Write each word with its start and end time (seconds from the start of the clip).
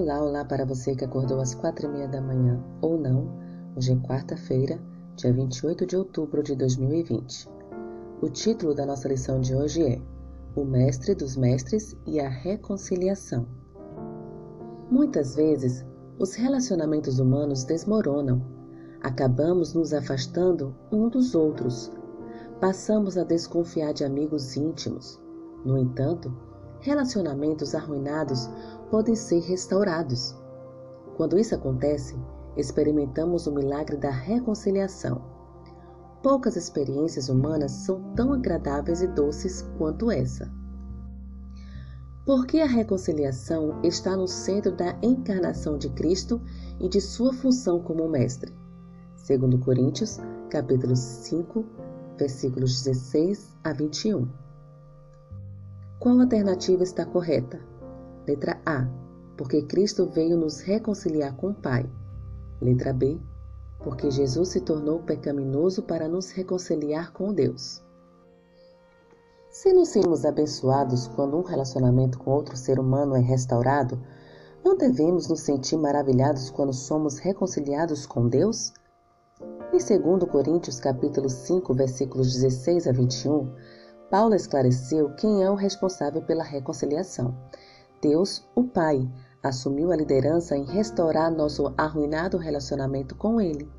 Olá, 0.00 0.22
olá 0.22 0.44
para 0.46 0.64
você 0.64 0.96
que 0.96 1.04
acordou 1.04 1.42
às 1.42 1.54
quatro 1.54 1.86
e 1.86 1.90
meia 1.90 2.08
da 2.08 2.22
manhã 2.22 2.58
ou 2.80 2.98
não. 2.98 3.30
Hoje 3.76 3.92
é 3.92 3.96
quarta-feira, 3.96 4.80
dia 5.14 5.30
28 5.30 5.84
de 5.84 5.94
outubro 5.94 6.42
de 6.42 6.56
2020. 6.56 7.46
O 8.22 8.30
título 8.30 8.74
da 8.74 8.86
nossa 8.86 9.06
lição 9.06 9.42
de 9.42 9.54
hoje 9.54 9.82
é 9.86 10.00
O 10.56 10.64
Mestre 10.64 11.14
dos 11.14 11.36
Mestres 11.36 11.94
e 12.06 12.18
a 12.18 12.30
Reconciliação. 12.30 13.46
Muitas 14.90 15.34
vezes, 15.34 15.84
os 16.18 16.34
relacionamentos 16.34 17.18
humanos 17.18 17.64
desmoronam. 17.64 18.40
Acabamos 19.02 19.74
nos 19.74 19.92
afastando 19.92 20.74
um 20.90 21.10
dos 21.10 21.34
outros. 21.34 21.92
Passamos 22.58 23.18
a 23.18 23.22
desconfiar 23.22 23.92
de 23.92 24.02
amigos 24.02 24.56
íntimos. 24.56 25.20
No 25.62 25.76
entanto, 25.76 26.34
relacionamentos 26.80 27.74
arruinados 27.74 28.48
podem 28.90 29.14
ser 29.14 29.40
restaurados. 29.40 30.34
Quando 31.16 31.38
isso 31.38 31.54
acontece, 31.54 32.16
experimentamos 32.56 33.46
o 33.46 33.52
milagre 33.54 33.96
da 33.96 34.10
reconciliação. 34.10 35.22
Poucas 36.22 36.56
experiências 36.56 37.28
humanas 37.28 37.72
são 37.72 38.02
tão 38.14 38.32
agradáveis 38.32 39.00
e 39.00 39.06
doces 39.06 39.62
quanto 39.78 40.10
essa. 40.10 40.50
Porque 42.26 42.60
a 42.60 42.66
reconciliação 42.66 43.80
está 43.82 44.16
no 44.16 44.28
centro 44.28 44.72
da 44.72 44.96
encarnação 45.02 45.78
de 45.78 45.88
Cristo 45.90 46.40
e 46.78 46.88
de 46.88 47.00
sua 47.00 47.32
função 47.32 47.80
como 47.82 48.08
mestre. 48.08 48.52
Segundo 49.16 49.58
Coríntios, 49.58 50.18
capítulo 50.50 50.94
5, 50.94 51.64
versículos 52.18 52.82
16 52.82 53.56
a 53.64 53.72
21. 53.72 54.28
Qual 56.00 56.18
alternativa 56.18 56.82
está 56.82 57.04
correta? 57.04 57.60
Letra 58.26 58.58
A. 58.64 58.88
Porque 59.36 59.60
Cristo 59.60 60.06
veio 60.06 60.34
nos 60.34 60.60
reconciliar 60.60 61.36
com 61.36 61.48
o 61.48 61.54
Pai. 61.54 61.84
Letra 62.58 62.94
B. 62.94 63.20
Porque 63.84 64.10
Jesus 64.10 64.48
se 64.48 64.62
tornou 64.62 65.00
pecaminoso 65.00 65.82
para 65.82 66.08
nos 66.08 66.30
reconciliar 66.30 67.12
com 67.12 67.34
Deus. 67.34 67.82
Se 69.50 69.74
nos 69.74 69.90
sentimos 69.90 70.24
abençoados 70.24 71.06
quando 71.06 71.36
um 71.36 71.42
relacionamento 71.42 72.18
com 72.18 72.30
outro 72.30 72.56
ser 72.56 72.78
humano 72.78 73.14
é 73.14 73.20
restaurado, 73.20 74.00
não 74.64 74.78
devemos 74.78 75.28
nos 75.28 75.40
sentir 75.40 75.76
maravilhados 75.76 76.48
quando 76.48 76.72
somos 76.72 77.18
reconciliados 77.18 78.06
com 78.06 78.26
Deus? 78.26 78.72
Em 79.70 79.76
2 79.78 80.30
Coríntios 80.30 80.80
capítulo 80.80 81.28
5, 81.28 81.74
versículos 81.74 82.32
16 82.32 82.86
a 82.86 82.92
21, 82.92 83.52
Paulo 84.10 84.34
esclareceu 84.34 85.10
quem 85.10 85.44
é 85.44 85.48
o 85.48 85.54
responsável 85.54 86.20
pela 86.20 86.42
reconciliação. 86.42 87.32
Deus, 88.02 88.44
o 88.56 88.64
Pai, 88.64 89.08
assumiu 89.40 89.92
a 89.92 89.96
liderança 89.96 90.56
em 90.56 90.64
restaurar 90.64 91.30
nosso 91.30 91.72
arruinado 91.78 92.36
relacionamento 92.36 93.14
com 93.14 93.40
Ele. 93.40 93.70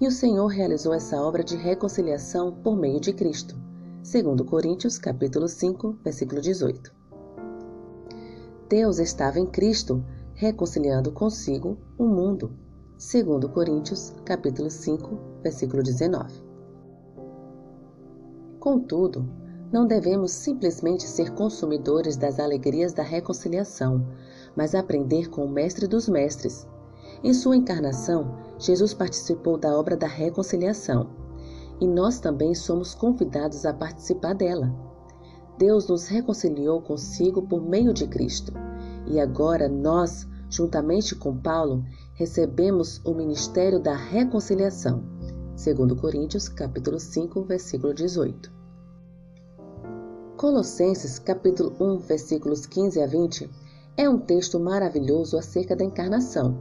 E 0.00 0.06
o 0.06 0.10
Senhor 0.10 0.46
realizou 0.46 0.94
essa 0.94 1.20
obra 1.20 1.42
de 1.42 1.56
reconciliação 1.56 2.52
por 2.62 2.76
meio 2.76 3.00
de 3.00 3.12
Cristo. 3.12 3.56
Segundo 4.04 4.44
Coríntios, 4.44 4.98
capítulo 4.98 5.48
5, 5.48 5.98
versículo 6.02 6.40
18. 6.40 6.94
Deus 8.68 9.00
estava 9.00 9.40
em 9.40 9.46
Cristo, 9.46 10.02
reconciliando 10.32 11.10
consigo 11.10 11.76
o 11.98 12.06
mundo. 12.06 12.52
Segundo 12.96 13.48
Coríntios, 13.48 14.14
capítulo 14.24 14.70
5, 14.70 15.18
versículo 15.42 15.82
19. 15.82 16.39
Contudo, 18.60 19.26
não 19.72 19.86
devemos 19.86 20.32
simplesmente 20.32 21.04
ser 21.04 21.30
consumidores 21.30 22.18
das 22.18 22.38
alegrias 22.38 22.92
da 22.92 23.02
reconciliação, 23.02 24.06
mas 24.54 24.74
aprender 24.74 25.30
com 25.30 25.46
o 25.46 25.50
Mestre 25.50 25.86
dos 25.86 26.06
Mestres. 26.06 26.68
Em 27.24 27.32
sua 27.32 27.56
encarnação, 27.56 28.36
Jesus 28.58 28.92
participou 28.92 29.56
da 29.56 29.74
obra 29.74 29.96
da 29.96 30.06
reconciliação 30.06 31.08
e 31.80 31.86
nós 31.86 32.20
também 32.20 32.54
somos 32.54 32.94
convidados 32.94 33.64
a 33.64 33.72
participar 33.72 34.34
dela. 34.34 34.70
Deus 35.56 35.88
nos 35.88 36.06
reconciliou 36.06 36.82
consigo 36.82 37.40
por 37.40 37.62
meio 37.62 37.94
de 37.94 38.06
Cristo 38.06 38.52
e 39.06 39.18
agora 39.18 39.70
nós, 39.70 40.28
juntamente 40.50 41.14
com 41.14 41.34
Paulo, 41.34 41.82
recebemos 42.12 43.00
o 43.06 43.14
ministério 43.14 43.80
da 43.80 43.96
reconciliação. 43.96 45.02
Segundo 45.56 45.96
Coríntios, 45.96 46.48
capítulo 46.48 46.98
5, 46.98 47.42
versículo 47.44 47.94
18. 47.94 48.59
Colossenses, 50.40 51.18
capítulo 51.18 51.76
1, 51.78 51.98
versículos 51.98 52.64
15 52.64 53.02
a 53.02 53.06
20, 53.06 53.50
é 53.94 54.08
um 54.08 54.18
texto 54.18 54.58
maravilhoso 54.58 55.36
acerca 55.36 55.76
da 55.76 55.84
encarnação. 55.84 56.56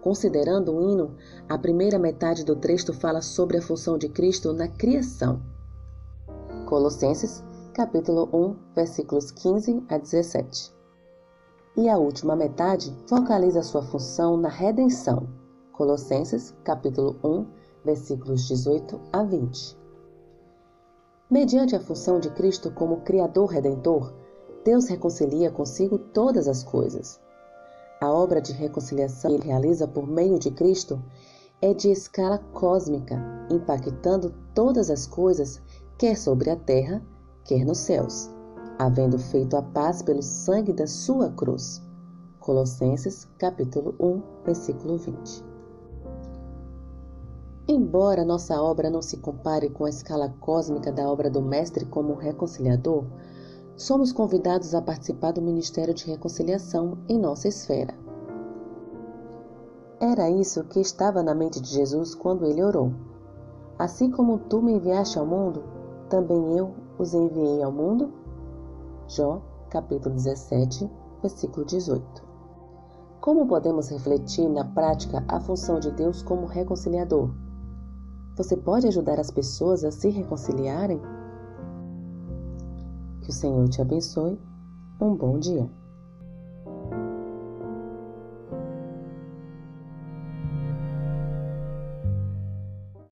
Considerando 0.00 0.72
o 0.72 0.82
hino, 0.90 1.14
a 1.48 1.56
primeira 1.56 2.00
metade 2.00 2.44
do 2.44 2.56
texto 2.56 2.92
fala 2.92 3.22
sobre 3.22 3.58
a 3.58 3.62
função 3.62 3.96
de 3.96 4.08
Cristo 4.08 4.52
na 4.52 4.66
criação. 4.66 5.40
Colossenses, 6.66 7.44
capítulo 7.72 8.28
1, 8.32 8.56
versículos 8.74 9.30
15 9.30 9.84
a 9.88 9.98
17. 9.98 10.74
E 11.76 11.88
a 11.88 11.96
última 11.96 12.34
metade 12.34 12.92
focaliza 13.06 13.62
sua 13.62 13.82
função 13.84 14.36
na 14.36 14.48
redenção. 14.48 15.28
Colossenses, 15.70 16.52
capítulo 16.64 17.14
1, 17.22 17.46
versículos 17.84 18.48
18 18.48 19.00
a 19.12 19.22
20. 19.22 19.81
Mediante 21.32 21.74
a 21.74 21.80
função 21.80 22.20
de 22.20 22.28
Cristo 22.28 22.70
como 22.70 23.00
Criador 23.00 23.46
Redentor, 23.46 24.12
Deus 24.66 24.86
reconcilia 24.86 25.50
consigo 25.50 25.96
todas 25.96 26.46
as 26.46 26.62
coisas. 26.62 27.18
A 28.02 28.12
obra 28.12 28.38
de 28.38 28.52
reconciliação 28.52 29.30
que 29.30 29.36
ele 29.38 29.46
realiza 29.46 29.88
por 29.88 30.06
meio 30.06 30.38
de 30.38 30.50
Cristo 30.50 31.02
é 31.62 31.72
de 31.72 31.90
escala 31.90 32.36
cósmica, 32.52 33.18
impactando 33.50 34.34
todas 34.54 34.90
as 34.90 35.06
coisas, 35.06 35.58
quer 35.96 36.18
sobre 36.18 36.50
a 36.50 36.56
terra, 36.56 37.02
quer 37.46 37.64
nos 37.64 37.78
céus, 37.78 38.28
havendo 38.78 39.18
feito 39.18 39.56
a 39.56 39.62
paz 39.62 40.02
pelo 40.02 40.22
sangue 40.22 40.74
da 40.74 40.86
sua 40.86 41.30
cruz. 41.30 41.80
Colossenses 42.40 43.26
capítulo 43.38 43.94
1, 43.98 44.22
versículo 44.44 44.98
20. 44.98 45.51
Embora 47.74 48.22
nossa 48.22 48.60
obra 48.60 48.90
não 48.90 49.00
se 49.00 49.16
compare 49.16 49.70
com 49.70 49.86
a 49.86 49.88
escala 49.88 50.28
cósmica 50.40 50.92
da 50.92 51.10
obra 51.10 51.30
do 51.30 51.40
Mestre 51.40 51.86
como 51.86 52.12
reconciliador, 52.12 53.06
somos 53.74 54.12
convidados 54.12 54.74
a 54.74 54.82
participar 54.82 55.32
do 55.32 55.40
ministério 55.40 55.94
de 55.94 56.04
reconciliação 56.04 56.98
em 57.08 57.18
nossa 57.18 57.48
esfera. 57.48 57.94
Era 59.98 60.28
isso 60.28 60.64
que 60.64 60.80
estava 60.80 61.22
na 61.22 61.34
mente 61.34 61.62
de 61.62 61.70
Jesus 61.70 62.14
quando 62.14 62.44
ele 62.44 62.62
orou. 62.62 62.92
Assim 63.78 64.10
como 64.10 64.36
tu 64.36 64.60
me 64.60 64.72
enviaste 64.72 65.18
ao 65.18 65.24
mundo, 65.24 65.64
também 66.10 66.58
eu 66.58 66.74
os 66.98 67.14
enviei 67.14 67.62
ao 67.62 67.72
mundo? 67.72 68.12
Jó, 69.08 69.40
capítulo 69.70 70.14
17, 70.14 70.90
versículo 71.22 71.64
18. 71.64 72.04
Como 73.18 73.46
podemos 73.46 73.88
refletir 73.88 74.46
na 74.46 74.62
prática 74.62 75.24
a 75.26 75.40
função 75.40 75.80
de 75.80 75.90
Deus 75.90 76.22
como 76.22 76.44
reconciliador? 76.44 77.30
Você 78.34 78.56
pode 78.56 78.86
ajudar 78.86 79.20
as 79.20 79.30
pessoas 79.30 79.84
a 79.84 79.90
se 79.90 80.08
reconciliarem? 80.08 81.00
Que 83.20 83.30
o 83.30 83.32
Senhor 83.32 83.68
te 83.68 83.82
abençoe. 83.82 84.40
Um 85.00 85.14
bom 85.14 85.38
dia. 85.38 85.68